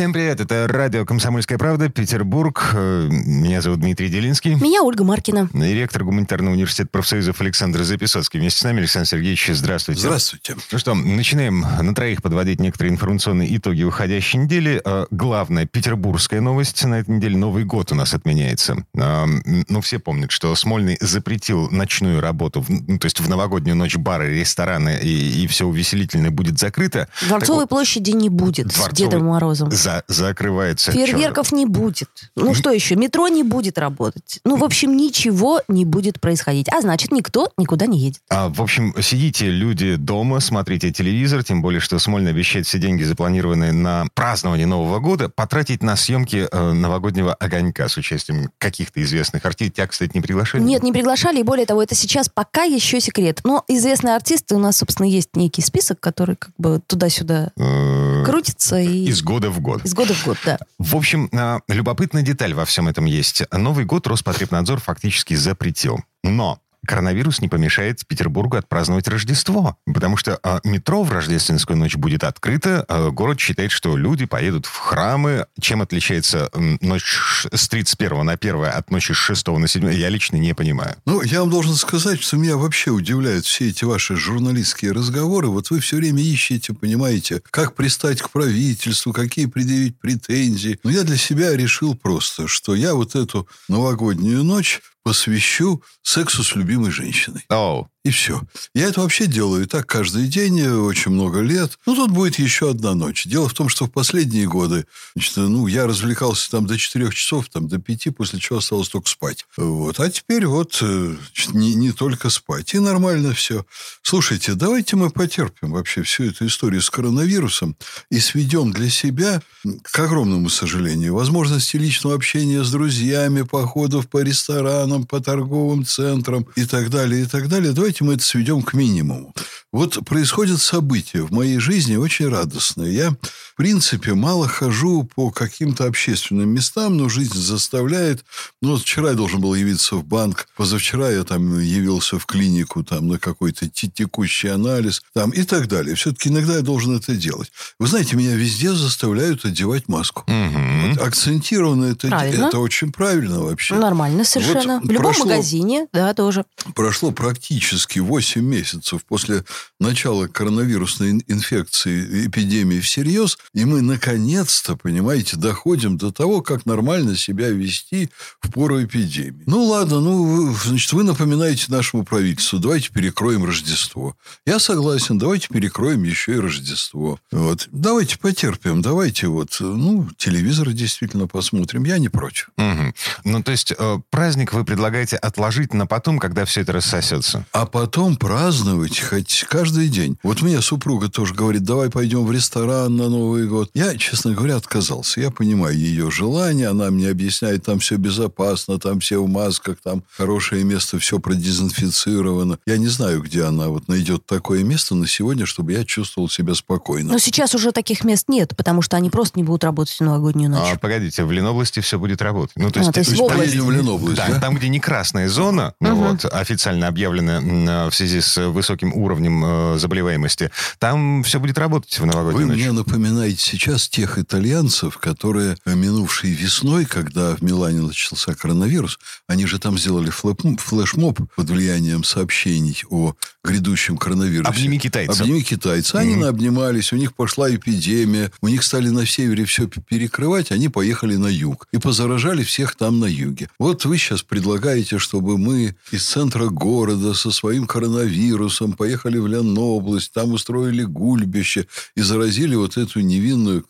Всем 0.00 0.14
привет, 0.14 0.40
это 0.40 0.66
радио 0.66 1.04
«Комсомольская 1.04 1.58
правда», 1.58 1.90
Петербург. 1.90 2.70
Э, 2.72 3.06
Меня 3.10 3.60
зовут 3.60 3.80
Дмитрий 3.80 4.08
Делинский. 4.08 4.54
Меня 4.54 4.82
Ольга 4.82 5.04
Маркина. 5.04 5.50
И 5.52 5.74
ректор 5.74 6.04
гуманитарного 6.04 6.54
университета 6.54 6.88
профсоюзов 6.90 7.38
Александр 7.42 7.82
Записоцкий. 7.82 8.40
Вместе 8.40 8.60
с 8.60 8.64
нами 8.64 8.78
Александр 8.78 9.06
Сергеевич, 9.08 9.50
здравствуйте. 9.52 10.00
Здравствуйте. 10.00 10.56
Ну 10.72 10.78
что, 10.78 10.94
начинаем 10.94 11.60
на 11.60 11.94
троих 11.94 12.22
подводить 12.22 12.60
некоторые 12.60 12.94
информационные 12.94 13.54
итоги 13.54 13.82
уходящей 13.82 14.38
недели. 14.38 14.80
Э, 14.82 15.04
Главная 15.10 15.66
петербургская 15.66 16.40
новость 16.40 16.82
на 16.86 17.00
этой 17.00 17.16
неделе. 17.16 17.36
Новый 17.36 17.64
год 17.64 17.92
у 17.92 17.94
нас 17.94 18.14
отменяется. 18.14 18.82
Э, 18.94 19.26
Ну, 19.68 19.82
все 19.82 19.98
помнят, 19.98 20.30
что 20.30 20.54
Смольный 20.54 20.96
запретил 21.02 21.68
ночную 21.70 22.22
работу, 22.22 22.64
ну, 22.70 22.98
то 22.98 23.04
есть 23.04 23.20
в 23.20 23.28
новогоднюю 23.28 23.76
ночь 23.76 23.96
бары, 23.98 24.34
рестораны 24.40 24.98
и, 25.02 25.42
и 25.44 25.46
все 25.46 25.66
увеселительное 25.66 26.30
будет 26.30 26.58
закрыто. 26.58 27.06
Дворцовой 27.28 27.64
Так 27.64 27.68
площади 27.68 28.12
не 28.12 28.30
будет 28.30 28.72
с 28.72 28.88
Дедом 28.94 29.26
Морозом. 29.26 29.70
За- 29.70 29.89
закрывается. 30.08 30.92
Фейерверков 30.92 31.52
не 31.52 31.66
будет. 31.66 32.08
Ну 32.36 32.54
что 32.54 32.70
еще? 32.70 32.96
Метро 32.96 33.28
не 33.28 33.42
будет 33.42 33.78
работать. 33.78 34.40
Ну, 34.44 34.56
в 34.56 34.64
общем, 34.64 34.96
ничего 34.96 35.62
не 35.68 35.84
будет 35.84 36.20
происходить. 36.20 36.68
А 36.72 36.80
значит, 36.80 37.12
никто 37.12 37.50
никуда 37.56 37.86
не 37.86 37.98
едет. 37.98 38.20
А, 38.28 38.48
в 38.48 38.60
общем, 38.62 38.94
сидите, 39.00 39.50
люди, 39.50 39.96
дома, 39.96 40.40
смотрите 40.40 40.90
телевизор, 40.90 41.42
тем 41.44 41.62
более, 41.62 41.80
что 41.80 41.98
Смольный 41.98 42.30
обещает 42.30 42.66
все 42.66 42.78
деньги, 42.78 43.02
запланированные 43.02 43.72
на 43.72 44.06
празднование 44.14 44.66
Нового 44.66 44.98
года, 45.00 45.28
потратить 45.28 45.82
на 45.82 45.96
съемки 45.96 46.48
э, 46.50 46.72
новогоднего 46.72 47.34
огонька 47.34 47.88
с 47.88 47.96
участием 47.96 48.50
каких-то 48.58 49.02
известных 49.02 49.44
артистов. 49.44 49.76
Тебя, 49.76 49.86
кстати, 49.86 50.12
не 50.14 50.20
приглашали? 50.20 50.62
Нет, 50.62 50.82
не 50.82 50.92
приглашали, 50.92 51.40
и 51.40 51.42
более 51.42 51.66
того, 51.66 51.82
это 51.82 51.94
сейчас 51.94 52.28
пока 52.28 52.62
еще 52.62 53.00
секрет. 53.00 53.40
Но 53.44 53.64
известные 53.68 54.16
артисты, 54.16 54.54
у 54.54 54.58
нас, 54.58 54.78
собственно, 54.78 55.06
есть 55.06 55.36
некий 55.36 55.62
список, 55.62 56.00
который 56.00 56.36
как 56.36 56.52
бы 56.56 56.80
туда-сюда 56.86 57.50
Э, 57.56 58.19
крутится 58.24 58.78
и... 58.78 59.04
Из 59.06 59.22
года 59.22 59.50
в 59.50 59.60
год. 59.60 59.84
Из 59.84 59.94
года 59.94 60.14
в 60.14 60.24
год, 60.24 60.38
да. 60.44 60.58
В 60.78 60.96
общем, 60.96 61.28
а, 61.32 61.60
любопытная 61.68 62.22
деталь 62.22 62.54
во 62.54 62.64
всем 62.64 62.88
этом 62.88 63.04
есть. 63.04 63.42
Новый 63.52 63.84
год 63.84 64.06
Роспотребнадзор 64.06 64.80
фактически 64.80 65.34
запретил. 65.34 66.00
Но 66.22 66.60
коронавирус 66.86 67.40
не 67.40 67.48
помешает 67.48 68.06
Петербургу 68.06 68.56
отпраздновать 68.56 69.08
Рождество. 69.08 69.76
Потому 69.86 70.16
что 70.16 70.38
а, 70.42 70.60
метро 70.64 71.02
в 71.02 71.12
рождественскую 71.12 71.76
ночь 71.76 71.96
будет 71.96 72.24
открыто. 72.24 72.84
а, 72.88 73.10
город 73.10 73.40
считает, 73.40 73.70
что 73.70 73.96
люди 73.96 74.26
поедут 74.26 74.66
в 74.66 74.76
храмы. 74.76 75.46
Чем 75.60 75.82
отличается 75.82 76.50
ночь 76.80 77.46
с 77.52 77.68
31 77.68 78.24
на 78.24 78.32
1 78.32 78.64
от 78.64 78.90
ночи 78.90 79.12
с 79.12 79.16
6 79.16 79.46
на 79.48 79.68
7, 79.68 79.92
я 79.92 80.08
лично 80.08 80.36
не 80.36 80.54
понимаю. 80.54 80.96
Ну, 81.06 81.22
я 81.22 81.40
вам 81.40 81.50
должен 81.50 81.74
сказать, 81.74 82.20
что 82.20 82.36
меня 82.36 82.56
вообще 82.56 82.90
удивляют 82.90 83.44
все 83.44 83.68
эти 83.68 83.84
ваши 83.84 84.16
журналистские 84.16 84.92
разговоры. 84.92 85.48
Вот 85.48 85.70
вы 85.70 85.80
все 85.80 85.96
время 85.96 86.22
ищете, 86.22 86.72
понимаете, 86.72 87.42
как 87.50 87.74
пристать 87.74 88.22
к 88.22 88.30
правительству, 88.30 89.12
какие 89.12 89.46
предъявить 89.46 89.98
претензии. 89.98 90.78
Но 90.82 90.90
я 90.90 91.02
для 91.02 91.16
себя 91.16 91.56
решил 91.56 91.94
просто, 91.94 92.48
что 92.48 92.74
я 92.74 92.94
вот 92.94 93.14
эту 93.14 93.48
новогоднюю 93.68 94.44
ночь 94.44 94.80
посвящу 95.02 95.82
сексу 96.02 96.42
с 96.42 96.54
любимой 96.54 96.90
женщиной. 96.90 97.44
Оу. 97.48 97.88
И 98.02 98.10
все. 98.10 98.40
Я 98.74 98.88
это 98.88 99.02
вообще 99.02 99.26
делаю 99.26 99.66
так 99.66 99.86
каждый 99.86 100.26
день, 100.26 100.58
э, 100.58 100.72
очень 100.72 101.10
много 101.10 101.40
лет. 101.40 101.78
Ну, 101.84 101.94
тут 101.94 102.10
будет 102.10 102.38
еще 102.38 102.70
одна 102.70 102.94
ночь. 102.94 103.26
Дело 103.26 103.46
в 103.46 103.52
том, 103.52 103.68
что 103.68 103.84
в 103.84 103.92
последние 103.92 104.48
годы, 104.48 104.86
значит, 105.14 105.36
ну, 105.36 105.66
я 105.66 105.86
развлекался 105.86 106.50
там 106.50 106.66
до 106.66 106.78
4 106.78 107.10
часов, 107.10 107.50
там 107.50 107.68
до 107.68 107.78
5, 107.78 108.16
после 108.16 108.40
чего 108.40 108.60
осталось 108.60 108.88
только 108.88 109.10
спать. 109.10 109.44
Вот. 109.58 110.00
А 110.00 110.08
теперь 110.08 110.46
вот 110.46 110.78
э, 110.80 111.14
значит, 111.34 111.52
не, 111.52 111.74
не 111.74 111.92
только 111.92 112.30
спать. 112.30 112.72
И 112.72 112.78
нормально 112.78 113.34
все. 113.34 113.66
Слушайте, 114.00 114.54
давайте 114.54 114.96
мы 114.96 115.10
потерпим 115.10 115.72
вообще 115.72 116.02
всю 116.02 116.24
эту 116.24 116.46
историю 116.46 116.80
с 116.80 116.88
коронавирусом 116.88 117.76
и 118.10 118.18
сведем 118.18 118.72
для 118.72 118.88
себя, 118.88 119.42
к 119.82 119.98
огромному 119.98 120.48
сожалению, 120.48 121.14
возможности 121.14 121.76
личного 121.76 122.16
общения 122.16 122.64
с 122.64 122.70
друзьями, 122.70 123.42
походов 123.42 124.08
по 124.08 124.22
ресторанам, 124.22 125.04
по 125.04 125.20
торговым 125.20 125.84
центрам 125.84 126.46
и 126.56 126.64
так 126.64 126.88
далее, 126.88 127.24
и 127.24 127.26
так 127.26 127.48
далее. 127.48 127.72
Давайте 127.72 127.89
мы 128.00 128.14
это 128.14 128.22
сведем 128.22 128.62
к 128.62 128.74
минимуму. 128.74 129.34
Вот 129.72 130.04
происходят 130.04 130.60
события 130.60 131.22
в 131.22 131.30
моей 131.30 131.58
жизни 131.60 131.94
очень 131.94 132.28
радостные. 132.28 132.92
Я, 132.92 133.10
в 133.10 133.54
принципе, 133.56 134.14
мало 134.14 134.48
хожу 134.48 135.04
по 135.14 135.30
каким-то 135.30 135.84
общественным 135.84 136.48
местам, 136.48 136.96
но 136.96 137.08
жизнь 137.08 137.38
заставляет. 137.38 138.24
Ну, 138.60 138.72
вот 138.72 138.82
вчера 138.82 139.10
я 139.10 139.14
должен 139.14 139.40
был 139.40 139.54
явиться 139.54 139.94
в 139.94 140.04
банк, 140.04 140.48
позавчера 140.56 141.08
я 141.10 141.22
там 141.22 141.60
явился 141.60 142.18
в 142.18 142.26
клинику 142.26 142.82
там, 142.82 143.06
на 143.06 143.20
какой-то 143.20 143.68
те- 143.68 143.86
текущий 143.88 144.48
анализ 144.48 145.02
там, 145.14 145.30
и 145.30 145.44
так 145.44 145.68
далее. 145.68 145.94
Все-таки 145.94 146.30
иногда 146.30 146.56
я 146.56 146.62
должен 146.62 146.96
это 146.96 147.14
делать. 147.14 147.52
Вы 147.78 147.86
знаете, 147.86 148.16
меня 148.16 148.34
везде 148.34 148.72
заставляют 148.72 149.44
одевать 149.44 149.86
маску. 149.86 150.24
Мгм. 150.26 150.94
Вот 150.94 150.98
акцентированно 151.06 151.84
это, 151.92 152.08
Правильно. 152.08 152.46
это 152.46 152.58
очень 152.58 152.90
правильно 152.90 153.40
вообще. 153.40 153.76
Нормально 153.76 154.24
совершенно. 154.24 154.80
Вот 154.80 154.88
в 154.88 154.90
любом 154.90 155.12
прошло- 155.12 155.26
магазине, 155.26 155.86
да, 155.92 156.12
тоже. 156.12 156.44
Прошло 156.74 157.12
практически 157.12 158.00
8 158.00 158.42
месяцев 158.42 159.04
после 159.06 159.44
начала 159.78 160.26
коронавирусной 160.26 161.10
ин- 161.10 161.22
инфекции, 161.26 162.26
эпидемии 162.26 162.80
всерьез, 162.80 163.38
и 163.54 163.64
мы 163.64 163.82
наконец-то, 163.82 164.76
понимаете, 164.76 165.36
доходим 165.36 165.96
до 165.96 166.12
того, 166.12 166.42
как 166.42 166.66
нормально 166.66 167.16
себя 167.16 167.48
вести 167.48 168.10
в 168.40 168.50
пору 168.50 168.82
эпидемии. 168.82 169.42
Ну, 169.46 169.64
ладно, 169.64 170.00
ну, 170.00 170.54
значит, 170.54 170.92
вы 170.92 171.02
напоминаете 171.04 171.66
нашему 171.68 172.04
правительству, 172.04 172.58
давайте 172.58 172.90
перекроем 172.90 173.44
Рождество. 173.44 174.16
Я 174.46 174.58
согласен, 174.58 175.18
давайте 175.18 175.48
перекроем 175.48 176.02
еще 176.02 176.34
и 176.34 176.38
Рождество. 176.38 177.18
Вот. 177.30 177.68
Давайте 177.72 178.18
потерпим, 178.18 178.82
давайте 178.82 179.28
вот, 179.28 179.56
ну, 179.60 180.08
телевизор 180.16 180.70
действительно 180.72 181.26
посмотрим, 181.26 181.84
я 181.84 181.98
не 181.98 182.08
против. 182.08 182.50
Мгм. 182.56 182.94
Ну, 183.24 183.42
то 183.42 183.52
есть 183.52 183.72
э, 183.76 183.98
праздник 184.10 184.52
вы 184.52 184.64
предлагаете 184.64 185.16
отложить 185.16 185.74
на 185.74 185.86
потом, 185.86 186.18
когда 186.18 186.44
все 186.44 186.60
это 186.62 186.72
рассосется? 186.72 187.46
А 187.52 187.66
потом 187.66 188.16
праздновать 188.16 189.00
хоть 189.00 189.44
каждый 189.50 189.88
день. 189.88 190.16
Вот 190.22 190.42
мне 190.42 190.60
супруга 190.62 191.08
тоже 191.08 191.34
говорит, 191.34 191.64
давай 191.64 191.90
пойдем 191.90 192.24
в 192.24 192.30
ресторан 192.32 192.96
на 192.96 193.08
Новый 193.08 193.46
год. 193.48 193.68
Я, 193.74 193.96
честно 193.96 194.32
говоря, 194.32 194.56
отказался. 194.56 195.20
Я 195.20 195.30
понимаю 195.32 195.76
ее 195.76 196.08
желание. 196.10 196.68
Она 196.68 196.90
мне 196.90 197.08
объясняет, 197.08 197.64
там 197.64 197.80
все 197.80 197.96
безопасно, 197.96 198.78
там 198.78 199.00
все 199.00 199.20
в 199.22 199.28
масках, 199.28 199.78
там 199.82 200.04
хорошее 200.16 200.62
место, 200.62 200.98
все 201.00 201.18
продезинфицировано. 201.18 202.58
Я 202.66 202.78
не 202.78 202.86
знаю, 202.86 203.22
где 203.22 203.42
она 203.44 203.68
вот 203.68 203.88
найдет 203.88 204.24
такое 204.24 204.62
место 204.62 204.94
на 204.94 205.06
сегодня, 205.08 205.46
чтобы 205.46 205.72
я 205.72 205.84
чувствовал 205.84 206.28
себя 206.28 206.54
спокойно. 206.54 207.12
Но 207.12 207.18
сейчас 207.18 207.54
уже 207.54 207.72
таких 207.72 208.04
мест 208.04 208.28
нет, 208.28 208.54
потому 208.56 208.82
что 208.82 208.96
они 208.96 209.10
просто 209.10 209.38
не 209.38 209.42
будут 209.44 209.64
работать 209.64 209.94
в 209.96 210.00
новогоднюю 210.00 210.50
ночь. 210.50 210.70
А, 210.74 210.78
погодите, 210.78 211.24
в 211.24 211.32
Ленобласти 211.32 211.80
все 211.80 211.98
будет 211.98 212.22
работать. 212.22 212.54
Ну, 212.56 212.70
то 212.70 212.80
А, 212.80 212.82
есть, 212.82 212.94
то 212.94 213.00
есть 213.00 213.12
э, 213.12 213.16
в 213.16 213.22
области. 213.22 213.40
Поедем 213.40 213.66
в 213.66 213.70
Ленобласть, 213.72 214.16
Да, 214.16 214.28
да? 214.28 214.40
там, 214.40 214.54
где 214.56 214.68
не 214.68 214.78
красная 214.78 215.28
зона, 215.28 215.74
ну, 215.80 215.94
вот, 215.96 216.24
официально 216.24 216.86
объявлена 216.86 217.38
м, 217.38 217.68
э, 217.68 217.90
в 217.90 217.94
связи 217.94 218.20
с 218.20 218.36
высоким 218.48 218.92
уровнем 218.94 219.39
э, 219.44 219.78
заболеваемости, 219.78 220.50
там 220.78 221.22
все 221.22 221.40
будет 221.40 221.58
работать 221.58 221.94
в 221.94 222.00
Вы 222.00 222.06
новогоднюю 222.06 222.48
ночь. 222.48 222.56
мне 222.56 222.72
напоминаете 222.72 223.38
сейчас 223.44 223.88
тех 223.88 224.18
итальянцев, 224.18 224.98
которые 224.98 225.56
э, 225.64 225.74
минувшей 225.74 226.30
весной, 226.32 226.84
когда 226.84 227.34
в 227.36 227.42
Милане 227.42 227.80
начался 227.82 228.34
коронавирус, 228.34 228.98
они 229.26 229.46
же 229.46 229.58
там 229.58 229.78
сделали 229.78 230.10
флешмоб 230.10 231.20
под 231.36 231.50
влиянием 231.50 232.04
сообщений 232.04 232.82
о 232.90 233.14
грядущем 233.42 233.96
коронавирусе. 233.96 234.50
Обними 234.50 234.78
китайца. 234.78 235.22
Обними 235.22 235.42
китайца. 235.42 235.98
Они 235.98 236.16
Мгм. 236.16 236.24
обнимались, 236.24 236.92
у 236.92 236.96
них 236.96 237.14
пошла 237.14 237.54
эпидемия, 237.54 238.30
у 238.42 238.48
них 238.48 238.62
стали 238.62 238.88
на 238.90 239.06
севере 239.06 239.44
все 239.46 239.66
перекрывать, 239.66 240.52
они 240.52 240.68
поехали 240.68 241.16
на 241.16 241.28
юг 241.28 241.66
и 241.72 241.78
позаражали 241.78 242.42
всех 242.42 242.74
там 242.76 242.98
на 243.00 243.06
юге. 243.06 243.48
Вот 243.58 243.84
вы 243.86 243.96
сейчас 243.96 244.22
предлагаете, 244.22 244.98
чтобы 244.98 245.38
мы 245.38 245.74
из 245.90 246.04
центра 246.06 246.46
города 246.48 247.14
со 247.14 247.30
своим 247.30 247.66
коронавирусом 247.66 248.72
поехали 248.72 249.18
в 249.18 249.26
Ленобласть, 249.30 250.12
там 250.12 250.32
устроили 250.32 250.82
гульбище 250.82 251.66
и 251.94 252.00
заразили 252.00 252.54
вот 252.54 252.76
эту 252.76 253.00
невинную 253.00 253.64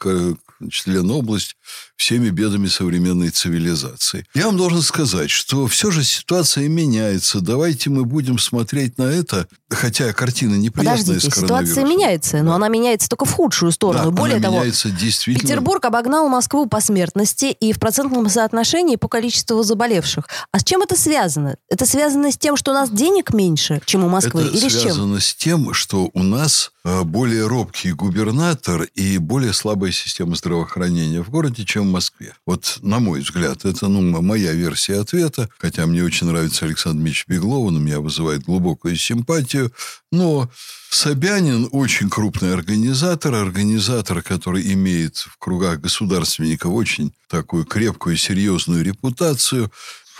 значит, 0.60 0.86
Ленобласть 0.86 1.56
всеми 2.00 2.30
бедами 2.30 2.66
современной 2.66 3.28
цивилизации. 3.28 4.24
Я 4.32 4.46
вам 4.46 4.56
должен 4.56 4.80
сказать, 4.80 5.30
что 5.30 5.66
все 5.66 5.90
же 5.90 6.02
ситуация 6.02 6.66
меняется. 6.66 7.42
Давайте 7.42 7.90
мы 7.90 8.06
будем 8.06 8.38
смотреть 8.38 8.96
на 8.96 9.02
это, 9.02 9.46
хотя 9.68 10.10
картина 10.14 10.54
неприятная 10.54 11.04
Подождите, 11.04 11.30
ситуация 11.30 11.84
меняется, 11.84 12.42
но 12.42 12.54
она 12.54 12.68
меняется 12.68 13.06
только 13.06 13.26
в 13.26 13.32
худшую 13.32 13.70
сторону. 13.70 14.04
Да, 14.04 14.10
Более 14.12 14.40
того, 14.40 14.56
меняется 14.60 14.90
действительно. 14.90 15.46
Петербург 15.46 15.84
обогнал 15.84 16.26
Москву 16.30 16.64
по 16.64 16.80
смертности 16.80 17.54
и 17.60 17.74
в 17.74 17.78
процентном 17.78 18.30
соотношении 18.30 18.96
по 18.96 19.08
количеству 19.08 19.62
заболевших. 19.62 20.26
А 20.52 20.58
с 20.58 20.64
чем 20.64 20.80
это 20.80 20.96
связано? 20.96 21.56
Это 21.68 21.84
связано 21.84 22.32
с 22.32 22.38
тем, 22.38 22.56
что 22.56 22.70
у 22.70 22.74
нас 22.74 22.88
денег 22.88 23.34
меньше, 23.34 23.82
чем 23.84 24.04
у 24.04 24.08
Москвы? 24.08 24.44
Это 24.44 24.56
Или 24.56 24.68
с 24.70 24.72
чем? 24.72 24.80
связано 24.80 25.20
с 25.20 25.34
тем, 25.34 25.74
что 25.74 26.08
у 26.14 26.22
нас 26.22 26.72
э, 26.82 27.02
более 27.02 27.46
робкий 27.46 27.92
губернатор 27.92 28.84
и 28.94 29.18
более 29.18 29.52
слабая 29.52 29.92
система 29.92 30.34
здравоохранения 30.34 31.22
в 31.22 31.28
городе, 31.28 31.66
чем 31.66 31.89
Москве. 31.90 32.34
Вот, 32.46 32.78
на 32.82 32.98
мой 32.98 33.20
взгляд, 33.20 33.64
это 33.64 33.88
ну, 33.88 34.00
моя 34.22 34.52
версия 34.52 35.00
ответа, 35.00 35.48
хотя 35.58 35.86
мне 35.86 36.02
очень 36.02 36.26
нравится 36.26 36.64
Александр 36.64 37.02
Мич 37.02 37.24
Беглов, 37.26 37.66
он 37.66 37.76
у 37.76 37.80
меня 37.80 38.00
вызывает 38.00 38.44
глубокую 38.44 38.96
симпатию, 38.96 39.72
но 40.10 40.50
Собянин 40.90 41.68
очень 41.70 42.10
крупный 42.10 42.52
организатор, 42.52 43.34
организатор, 43.34 44.22
который 44.22 44.72
имеет 44.72 45.18
в 45.18 45.38
кругах 45.38 45.80
государственников 45.80 46.72
очень 46.72 47.12
такую 47.28 47.64
крепкую, 47.64 48.16
серьезную 48.16 48.82
репутацию 48.82 49.70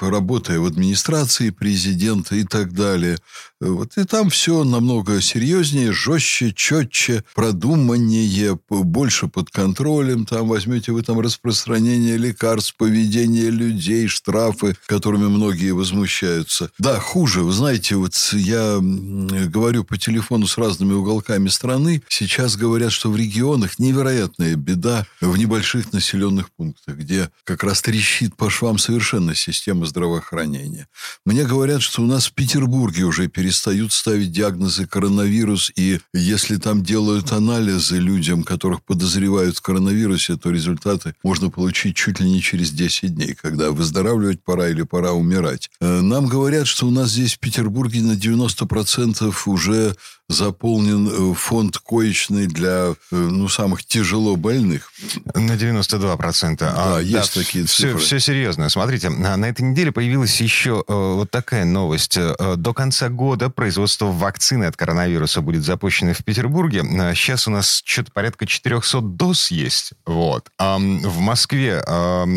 работая 0.09 0.59
в 0.61 0.65
администрации 0.65 1.51
президента 1.51 2.37
и 2.37 2.45
так 2.45 2.73
далее. 2.73 3.19
Вот, 3.61 3.99
и 3.99 4.05
там 4.05 4.31
все 4.31 4.65
намного 4.65 5.21
серьезнее, 5.21 5.93
жестче, 5.93 6.55
четче, 6.55 7.25
продуманнее, 7.35 8.59
больше 8.71 9.29
под 9.29 9.51
контролем. 9.51 10.25
Там 10.25 10.49
возьмете 10.49 10.93
вы 10.93 11.03
там 11.03 11.21
распространение 11.21 12.17
лекарств, 12.17 12.75
поведение 12.79 13.51
людей, 13.51 14.07
штрафы, 14.07 14.77
которыми 14.87 15.27
многие 15.27 15.73
возмущаются. 15.73 16.71
Да, 16.79 16.99
хуже. 16.99 17.43
Вы 17.43 17.53
знаете, 17.53 17.97
вот 17.97 18.15
я 18.33 18.79
говорю 18.81 19.85
по 19.85 19.99
телефону 19.99 20.47
с 20.47 20.57
разными 20.57 20.95
уголками 20.95 21.49
страны. 21.49 22.03
Сейчас 22.09 22.57
говорят, 22.57 22.93
что 22.93 23.11
в 23.11 23.17
регионах 23.17 23.79
невероятная 23.79 24.57
беда 24.57 25.07
в 25.21 25.37
небольших 25.37 25.93
населенных 25.93 26.51
пунктах, 26.53 26.97
где 26.97 27.29
как 27.45 27.63
раз 27.63 27.83
трещит 27.83 28.37
по 28.37 28.49
швам 28.49 28.79
совершенно 28.79 29.35
система 29.35 29.85
здравоохранения. 29.91 30.89
Мне 31.27 31.45
говорят, 31.45 31.83
что 31.83 32.03
у 32.03 32.07
нас 32.07 32.27
в 32.27 32.33
Петербурге 32.33 33.05
уже 33.05 33.29
перестают 33.29 33.93
ставить 33.93 34.33
диагнозы 34.33 34.87
коронавирус, 34.87 35.71
и 35.77 36.01
если 36.15 36.57
там 36.57 36.83
делают 36.83 37.33
анализы 37.33 37.99
людям, 37.99 38.43
которых 38.43 38.83
подозревают 38.83 39.59
в 39.59 39.61
коронавирусе, 39.61 40.37
то 40.37 40.51
результаты 40.51 41.15
можно 41.23 41.51
получить 41.51 41.97
чуть 41.97 42.21
ли 42.21 42.31
не 42.31 42.41
через 42.41 42.71
10 42.71 43.15
дней, 43.15 43.35
когда 43.35 43.71
выздоравливать 43.71 44.43
пора 44.43 44.69
или 44.69 44.83
пора 44.83 45.13
умирать. 45.13 45.71
Э, 45.81 46.01
нам 46.01 46.27
говорят, 46.27 46.67
что 46.67 46.87
у 46.87 46.91
нас 46.91 47.11
здесь 47.11 47.35
в 47.35 47.39
Петербурге 47.39 48.01
на 48.01 48.13
90% 48.13 49.35
уже 49.47 49.95
заполнен 50.31 51.09
э, 51.09 51.35
фонд 51.35 51.79
коечный 51.79 52.47
для 52.47 52.93
э, 52.93 52.95
ну, 53.11 53.49
самых 53.49 53.85
тяжело 53.85 54.37
больных. 54.37 54.93
На 55.35 55.57
92%. 55.57 56.57
Да, 56.59 56.97
а, 56.97 57.01
есть 57.01 57.35
да, 57.35 57.41
такие 57.43 57.67
все, 57.67 57.83
цифры. 57.83 57.99
Все 57.99 58.21
серьезно. 58.21 58.69
Смотрите, 58.69 59.11
на 59.11 59.49
этой 59.49 59.63
неделе 59.63 59.80
появилась 59.89 60.39
еще 60.43 60.85
э, 60.87 60.93
вот 60.93 61.31
такая 61.31 61.65
новость. 61.65 62.19
До 62.57 62.75
конца 62.75 63.09
года 63.09 63.49
производство 63.49 64.07
вакцины 64.07 64.65
от 64.65 64.77
коронавируса 64.77 65.41
будет 65.41 65.63
запущено 65.65 66.13
в 66.13 66.23
Петербурге. 66.23 66.83
Сейчас 67.15 67.49
у 67.49 67.51
нас 67.51 67.81
что-то 67.85 68.13
порядка 68.13 68.47
400 68.47 69.01
доз 69.01 69.51
есть. 69.51 69.93
Вот. 70.05 70.51
А 70.59 70.77
в 70.79 71.19
Москве 71.19 71.83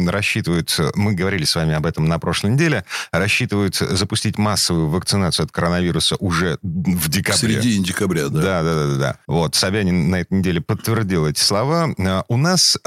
рассчитывают, 0.07 0.79
мы 0.95 1.13
говорили 1.13 1.43
с 1.43 1.55
вами 1.55 1.73
об 1.73 1.85
этом 1.85 2.05
на 2.05 2.19
прошлой 2.19 2.51
неделе, 2.51 2.85
рассчитывают 3.11 3.75
запустить 3.75 4.37
массовую 4.37 4.87
вакцинацию 4.87 5.45
от 5.45 5.51
коронавируса 5.51 6.15
уже 6.19 6.57
в 6.61 7.09
декабре. 7.09 7.61
Среди 7.61 7.77
декабря, 7.79 8.29
да. 8.29 8.41
Да, 8.41 8.63
да, 8.63 8.87
да, 8.87 8.95
да. 8.95 9.17
Вот, 9.27 9.55
Собянин 9.55 10.09
на 10.09 10.21
этой 10.21 10.37
неделе 10.37 10.61
подтвердил 10.61 11.27
эти 11.27 11.39
слова. 11.39 11.89
У 12.27 12.37
нас, 12.37 12.77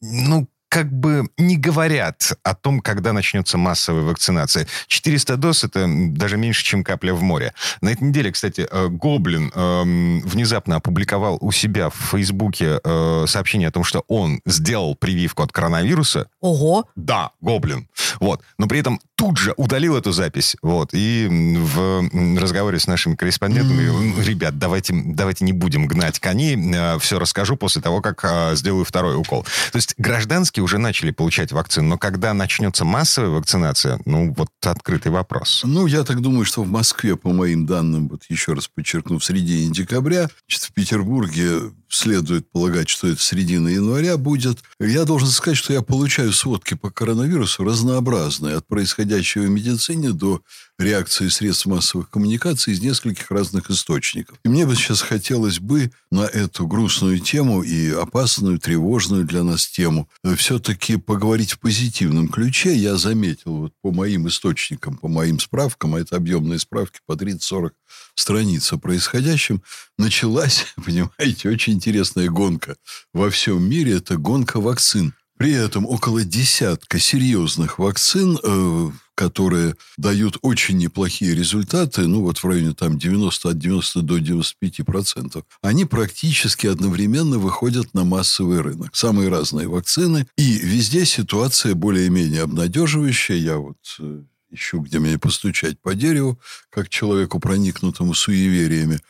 ну, 0.00 0.48
как 0.70 0.90
бы 0.90 1.28
не 1.36 1.56
говорят 1.56 2.32
о 2.44 2.54
том, 2.54 2.80
когда 2.80 3.12
начнется 3.12 3.58
массовая 3.58 4.02
вакцинация. 4.02 4.68
400 4.86 5.36
доз— 5.36 5.64
это 5.64 5.86
даже 5.88 6.36
меньше, 6.36 6.64
чем 6.64 6.84
капля 6.84 7.12
в 7.12 7.22
море. 7.22 7.52
На 7.80 7.90
этой 7.90 8.04
неделе, 8.04 8.30
кстати, 8.30 8.68
э, 8.70 8.88
Гоблин 8.88 9.50
э, 9.52 9.82
внезапно 10.24 10.76
опубликовал 10.76 11.38
у 11.40 11.50
себя 11.50 11.90
в 11.90 11.96
Фейсбуке 12.12 12.80
э, 12.82 13.24
сообщение 13.26 13.68
о 13.68 13.72
том, 13.72 13.82
что 13.82 14.04
он 14.06 14.40
сделал 14.46 14.94
прививку 14.94 15.42
от 15.42 15.50
коронавируса. 15.50 16.28
Ого! 16.40 16.84
Да, 16.94 17.32
Гоблин. 17.40 17.88
Вот. 18.20 18.42
Но 18.58 18.68
при 18.68 18.80
этом 18.80 19.00
тут 19.16 19.38
же 19.38 19.54
удалил 19.56 19.96
эту 19.96 20.12
запись. 20.12 20.56
Вот. 20.62 20.90
И 20.92 21.26
в 21.30 22.08
разговоре 22.38 22.78
с 22.78 22.86
нашими 22.86 23.16
корреспондентами, 23.16 23.82
mm. 23.82 24.24
ребят, 24.24 24.58
давайте, 24.58 24.94
давайте 24.94 25.44
не 25.44 25.52
будем 25.52 25.86
гнать 25.86 26.18
коней, 26.20 26.56
э, 26.56 26.98
все 26.98 27.18
расскажу 27.18 27.56
после 27.56 27.82
того, 27.82 28.00
как 28.00 28.24
э, 28.24 28.54
сделаю 28.56 28.84
второй 28.84 29.16
укол. 29.16 29.44
То 29.72 29.76
есть 29.76 29.94
гражданские 29.98 30.62
уже 30.62 30.78
начали 30.78 31.10
получать 31.10 31.52
вакцину, 31.52 31.88
но 31.88 31.98
когда 31.98 32.34
начнется 32.34 32.84
массовая 32.84 33.30
вакцинация, 33.30 34.00
ну, 34.04 34.34
вот 34.36 34.50
открытый 34.62 35.10
вопрос. 35.12 35.62
Ну, 35.64 35.86
я 35.86 36.04
так 36.04 36.20
думаю, 36.20 36.44
что 36.44 36.62
в 36.62 36.68
Москве, 36.68 37.16
по 37.16 37.30
моим 37.30 37.66
данным, 37.66 38.08
вот 38.08 38.24
еще 38.28 38.52
раз 38.52 38.68
подчеркну, 38.68 39.18
в 39.18 39.24
середине 39.24 39.72
декабря, 39.72 40.28
значит, 40.46 40.64
в 40.64 40.72
Петербурге 40.72 41.72
следует 41.90 42.50
полагать, 42.50 42.88
что 42.88 43.08
это 43.08 43.20
середина 43.20 43.68
января 43.68 44.16
будет. 44.16 44.58
Я 44.78 45.04
должен 45.04 45.28
сказать, 45.28 45.58
что 45.58 45.72
я 45.72 45.82
получаю 45.82 46.32
сводки 46.32 46.74
по 46.74 46.90
коронавирусу 46.90 47.64
разнообразные, 47.64 48.09
от 48.18 48.66
происходящего 48.66 49.42
в 49.44 49.50
медицине 49.50 50.12
до 50.12 50.42
реакции 50.78 51.28
средств 51.28 51.66
массовых 51.66 52.10
коммуникаций 52.10 52.72
из 52.72 52.80
нескольких 52.80 53.30
разных 53.30 53.70
источников. 53.70 54.38
И 54.44 54.48
мне 54.48 54.66
бы 54.66 54.74
сейчас 54.74 55.00
хотелось 55.02 55.60
бы 55.60 55.90
на 56.10 56.22
эту 56.22 56.66
грустную 56.66 57.20
тему 57.20 57.62
и 57.62 57.90
опасную, 57.90 58.58
тревожную 58.58 59.24
для 59.24 59.42
нас 59.42 59.66
тему 59.66 60.08
все-таки 60.36 60.96
поговорить 60.96 61.52
в 61.52 61.60
позитивном 61.60 62.28
ключе. 62.28 62.74
Я 62.74 62.96
заметил 62.96 63.56
вот 63.56 63.72
по 63.82 63.92
моим 63.92 64.28
источникам, 64.28 64.96
по 64.96 65.08
моим 65.08 65.38
справкам, 65.38 65.94
а 65.94 66.00
это 66.00 66.16
объемные 66.16 66.58
справки 66.58 67.00
по 67.06 67.12
30-40 67.12 67.70
страниц 68.14 68.72
о 68.72 68.78
происходящем, 68.78 69.62
началась, 69.98 70.66
понимаете, 70.84 71.48
очень 71.48 71.74
интересная 71.74 72.28
гонка 72.28 72.76
во 73.12 73.30
всем 73.30 73.62
мире. 73.62 73.96
Это 73.96 74.16
гонка 74.16 74.60
вакцин. 74.60 75.14
При 75.40 75.52
этом 75.52 75.86
около 75.86 76.22
десятка 76.22 76.98
серьезных 76.98 77.78
вакцин, 77.78 78.38
э, 78.42 78.90
которые 79.14 79.74
дают 79.96 80.36
очень 80.42 80.76
неплохие 80.76 81.34
результаты, 81.34 82.06
ну 82.06 82.20
вот 82.20 82.36
в 82.36 82.44
районе 82.44 82.74
там 82.74 82.98
90 82.98 83.48
от 83.48 83.58
90 83.58 84.02
до 84.02 84.18
95 84.18 84.84
процентов, 84.84 85.44
они 85.62 85.86
практически 85.86 86.66
одновременно 86.66 87.38
выходят 87.38 87.94
на 87.94 88.04
массовый 88.04 88.60
рынок. 88.60 88.94
Самые 88.94 89.30
разные 89.30 89.66
вакцины. 89.66 90.26
И 90.36 90.58
везде 90.58 91.06
ситуация 91.06 91.74
более-менее 91.74 92.42
обнадеживающая. 92.42 93.36
Я 93.36 93.56
вот 93.56 93.78
э, 93.98 94.20
ищу, 94.50 94.80
где 94.80 94.98
мне 94.98 95.18
постучать 95.18 95.80
по 95.80 95.94
дереву, 95.94 96.38
как 96.70 96.88
человеку, 96.88 97.40
проникнутому 97.40 98.14
суевериями. 98.14 99.00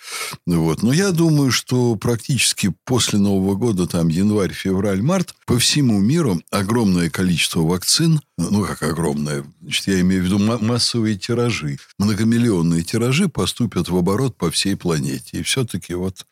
Вот. 0.46 0.82
Но 0.82 0.92
я 0.92 1.10
думаю, 1.10 1.50
что 1.50 1.96
практически 1.96 2.72
после 2.84 3.18
Нового 3.18 3.54
года, 3.54 3.86
там 3.86 4.08
январь, 4.08 4.52
февраль, 4.52 5.02
март, 5.02 5.34
по 5.46 5.58
всему 5.58 5.98
миру 6.00 6.40
огромное 6.50 7.10
количество 7.10 7.60
вакцин, 7.60 8.20
ну 8.36 8.64
как 8.64 8.82
огромное, 8.82 9.44
значит, 9.60 9.86
я 9.88 10.00
имею 10.00 10.22
в 10.22 10.24
виду 10.26 10.38
массовые 10.38 11.16
тиражи, 11.16 11.78
многомиллионные 11.98 12.82
тиражи 12.82 13.28
поступят 13.28 13.88
в 13.88 13.96
оборот 13.96 14.36
по 14.36 14.50
всей 14.50 14.76
планете. 14.76 15.38
И 15.38 15.42
все-таки 15.42 15.94
вот 15.94 16.26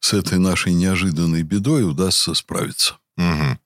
с 0.00 0.12
этой 0.12 0.38
нашей 0.38 0.72
неожиданной 0.72 1.42
бедой 1.42 1.88
удастся 1.88 2.34
справиться. 2.34 2.96
Угу. 3.16 3.58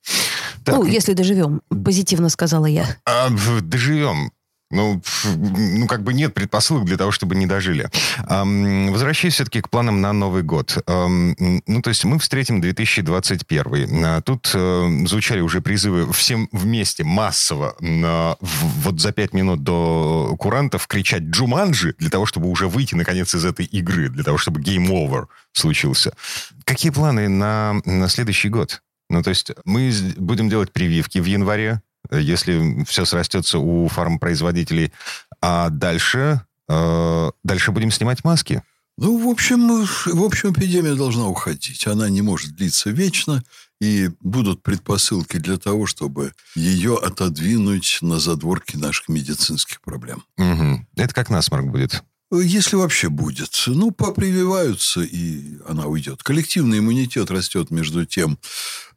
Так. 0.63 0.75
Ну, 0.75 0.85
если 0.85 1.13
доживем, 1.13 1.61
позитивно 1.69 2.29
сказала 2.29 2.65
я. 2.65 2.97
А, 3.05 3.29
доживем. 3.61 4.31
Ну, 4.71 5.01
ну, 5.35 5.87
как 5.87 6.03
бы 6.03 6.13
нет 6.13 6.35
предпосылок 6.35 6.85
для 6.85 6.95
того, 6.95 7.09
чтобы 7.11 7.35
не 7.35 7.47
дожили. 7.47 7.89
Эм, 8.29 8.91
возвращаясь 8.91 9.33
все-таки 9.33 9.61
к 9.61 9.69
планам 9.69 9.99
на 9.99 10.13
Новый 10.13 10.43
год. 10.43 10.77
Эм, 10.85 11.35
ну, 11.65 11.81
то 11.81 11.89
есть 11.89 12.05
мы 12.05 12.19
встретим 12.19 12.61
2021. 12.61 14.05
А 14.05 14.21
тут 14.21 14.51
э, 14.53 15.05
звучали 15.07 15.41
уже 15.41 15.61
призывы 15.61 16.13
всем 16.13 16.49
вместе, 16.51 17.03
массово, 17.03 17.75
э, 17.79 18.35
вот 18.39 18.99
за 18.99 19.11
пять 19.11 19.33
минут 19.33 19.63
до 19.63 20.35
курантов 20.37 20.85
кричать 20.85 21.23
«Джуманджи!» 21.23 21.95
для 21.97 22.11
того, 22.11 22.27
чтобы 22.27 22.47
уже 22.47 22.67
выйти, 22.67 22.93
наконец, 22.93 23.33
из 23.33 23.45
этой 23.45 23.65
игры, 23.65 24.09
для 24.09 24.23
того, 24.23 24.37
чтобы 24.37 24.61
over 24.61 25.25
случился. 25.51 26.13
Какие 26.63 26.91
планы 26.91 27.27
на, 27.27 27.81
на 27.85 28.07
следующий 28.07 28.49
год? 28.49 28.83
Ну, 29.09 29.23
то 29.23 29.31
есть 29.31 29.51
мы 29.65 29.91
будем 30.17 30.49
делать 30.49 30.71
прививки 30.71 31.17
в 31.17 31.25
январе, 31.25 31.81
если 32.11 32.83
все 32.85 33.05
срастется 33.05 33.59
у 33.59 33.87
фармпроизводителей. 33.87 34.91
А 35.41 35.69
дальше, 35.69 36.41
э, 36.67 37.31
дальше 37.43 37.71
будем 37.71 37.91
снимать 37.91 38.23
маски. 38.23 38.63
Ну, 38.97 39.17
в 39.17 39.29
общем, 39.29 39.85
в 39.85 40.23
общем, 40.23 40.51
эпидемия 40.51 40.93
должна 40.93 41.27
уходить. 41.27 41.87
Она 41.87 42.09
не 42.09 42.21
может 42.21 42.55
длиться 42.55 42.89
вечно, 42.89 43.43
и 43.79 44.09
будут 44.19 44.61
предпосылки 44.61 45.37
для 45.37 45.57
того, 45.57 45.85
чтобы 45.85 46.33
ее 46.53 46.97
отодвинуть 46.97 47.99
на 48.01 48.19
задворки 48.19 48.75
наших 48.75 49.07
медицинских 49.07 49.81
проблем. 49.81 50.25
Угу. 50.37 50.85
Это 50.97 51.13
как 51.13 51.29
насморк 51.29 51.67
будет. 51.67 52.03
Если 52.31 52.75
вообще 52.75 53.09
будет. 53.09 53.63
Ну, 53.65 53.89
попрививаются, 53.89 55.01
и 55.01 55.57
она 55.67 55.87
уйдет. 55.87 56.21
Коллективный 56.21 56.77
иммунитет 56.77 57.31
растет 57.31 57.71
между 57.71 58.05
тем 58.05 58.37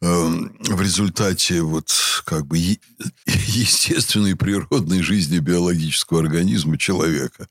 э, 0.02 0.06
в 0.06 0.82
результате 0.82 1.62
вот 1.62 1.90
как 2.26 2.46
бы 2.46 2.58
е- 2.58 2.80
естественной 3.26 4.36
природной 4.36 5.00
жизни 5.00 5.38
биологического 5.38 6.20
организма 6.20 6.76
человека. 6.76 7.48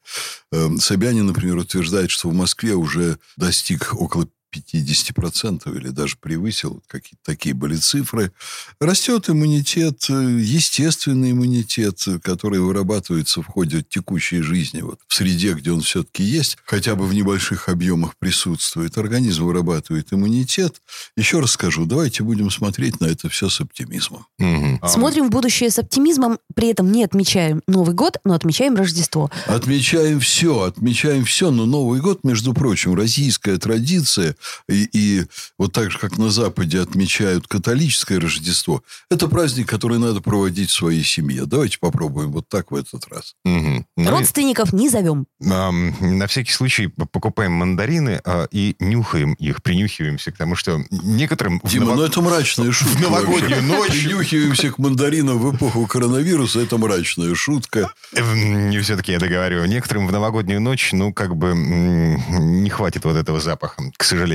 Э, 0.51 0.69
Собянин, 0.77 1.25
например, 1.25 1.57
утверждает, 1.57 2.11
что 2.11 2.29
в 2.29 2.33
Москве 2.33 2.75
уже 2.75 3.17
достиг 3.35 3.95
около 3.95 4.27
50% 4.53 5.75
или 5.75 5.89
даже 5.89 6.17
превысил, 6.17 6.83
какие-то 6.87 7.23
такие 7.23 7.55
были 7.55 7.75
цифры. 7.75 8.31
Растет 8.79 9.29
иммунитет, 9.29 10.09
естественный 10.09 11.31
иммунитет, 11.31 12.03
который 12.23 12.59
вырабатывается 12.59 13.41
в 13.41 13.47
ходе 13.47 13.83
текущей 13.87 14.41
жизни, 14.41 14.81
вот, 14.81 14.99
в 15.07 15.13
среде, 15.13 15.53
где 15.53 15.71
он 15.71 15.81
все-таки 15.81 16.23
есть, 16.23 16.57
хотя 16.65 16.95
бы 16.95 17.05
в 17.05 17.13
небольших 17.13 17.69
объемах 17.69 18.15
присутствует. 18.17 18.97
Организм 18.97 19.45
вырабатывает 19.45 20.11
иммунитет. 20.11 20.81
Еще 21.15 21.39
раз 21.39 21.51
скажу, 21.51 21.85
давайте 21.85 22.23
будем 22.23 22.49
смотреть 22.51 22.99
на 22.99 23.05
это 23.05 23.29
все 23.29 23.49
с 23.49 23.61
оптимизмом. 23.61 24.25
Мгм. 24.37 24.79
Смотрим 24.87 25.27
в 25.27 25.29
будущее 25.29 25.69
с 25.69 25.79
оптимизмом, 25.79 26.39
при 26.55 26.69
этом 26.69 26.91
не 26.91 27.03
отмечаем 27.03 27.61
Новый 27.67 27.95
год, 27.95 28.17
но 28.23 28.33
отмечаем 28.33 28.75
Рождество. 28.75 29.29
Отмечаем 29.47 30.19
все, 30.19 30.61
отмечаем 30.61 31.25
все, 31.25 31.51
но 31.51 31.65
Новый 31.65 32.01
год, 32.01 32.23
между 32.23 32.53
прочим, 32.53 32.95
российская 32.95 33.57
традиция, 33.57 34.35
и, 34.69 34.87
и 34.93 35.25
вот 35.57 35.73
так 35.73 35.91
же, 35.91 35.97
как 35.99 36.17
на 36.17 36.29
Западе 36.29 36.79
отмечают 36.79 37.47
католическое 37.47 38.19
Рождество, 38.19 38.83
это 39.09 39.27
праздник, 39.27 39.67
который 39.69 39.97
надо 39.99 40.21
проводить 40.21 40.69
в 40.69 40.73
своей 40.73 41.03
семье. 41.03 41.45
Давайте 41.45 41.77
попробуем 41.79 42.31
вот 42.31 42.47
так 42.49 42.71
в 42.71 42.75
этот 42.75 43.07
раз. 43.09 43.35
Мгм. 43.45 43.85
Ну 43.97 44.03
и, 44.03 44.07
Родственников 44.07 44.73
не 44.73 44.89
зовем. 44.89 45.25
ам, 45.49 45.95
на 45.99 46.27
всякий 46.27 46.51
случай 46.51 46.87
покупаем 46.87 47.51
мандарины 47.53 48.21
а, 48.25 48.47
и 48.51 48.75
нюхаем 48.79 49.33
их, 49.33 49.61
принюхиваемся 49.63 50.31
к 50.31 50.37
тому, 50.37 50.55
что 50.55 50.81
некоторым... 50.91 51.59
в 51.63 51.69
Дима, 51.69 51.85
ново- 51.87 51.95
ну 51.95 52.01
это 52.03 52.21
мрачная 52.21 52.71
шутка. 52.71 52.99
новогоднюю 53.01 53.61
вообще. 53.61 53.61
ночь. 53.61 53.91
Принюхиваемся 54.03 54.71
к 54.71 54.77
мандаринам 54.77 55.37
в 55.39 55.55
эпоху 55.55 55.85
коронавируса, 55.87 56.59
это 56.61 56.77
мрачная 56.77 57.33
шутка. 57.35 57.91
Эм, 58.15 58.69
Не 58.69 58.79
все-таки 58.79 59.11
я 59.11 59.19
договариваю. 59.19 59.67
Некоторым 59.67 60.07
в 60.07 60.11
новогоднюю 60.11 60.61
ночь, 60.61 60.91
ну, 60.93 61.13
как 61.13 61.35
бы 61.35 61.53
не 61.55 62.69
хватит 62.69 63.05
вот 63.05 63.15
этого 63.15 63.39
запаха, 63.39 63.83
к 63.97 64.03
сожалению. 64.03 64.30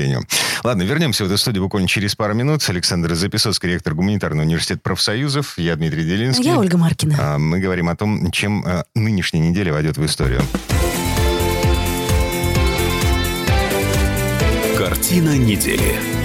Ладно, 0.63 0.83
вернемся 0.83 1.23
в 1.23 1.27
эту 1.27 1.37
студию 1.37 1.63
буквально 1.63 1.87
через 1.87 2.15
пару 2.15 2.33
минут. 2.33 2.67
Александр 2.67 3.13
Записоцкий, 3.15 3.69
ректор 3.69 3.93
Гуманитарного 3.93 4.45
университета 4.45 4.81
профсоюзов. 4.81 5.57
Я 5.57 5.75
Дмитрий 5.75 6.03
Делинский. 6.03 6.45
Я 6.45 6.57
Ольга 6.57 6.77
Маркина. 6.77 7.15
А, 7.19 7.37
Мы 7.37 7.59
говорим 7.59 7.89
о 7.89 7.95
том, 7.95 8.31
чем 8.31 8.63
а, 8.65 8.85
нынешняя 8.95 9.43
неделя 9.43 9.73
войдет 9.73 9.97
в 9.97 10.05
историю. 10.05 10.41
Картина 14.77 15.37
недели. 15.37 16.16